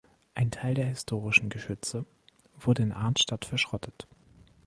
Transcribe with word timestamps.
Ein 0.33 0.49
Teil 0.49 0.73
der 0.73 0.87
historischen 0.87 1.49
Geschütze 1.49 2.07
wurde 2.59 2.81
in 2.81 2.91
Arnstadt 2.91 3.45
verschrottet. 3.45 4.07